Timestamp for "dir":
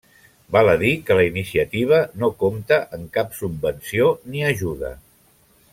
0.83-0.93